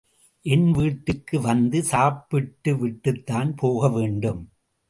[0.45, 4.41] என் வீட்டுக்கு வந்து சாப்பிட்டு விட்டுத்தான் போகவேண்டும்.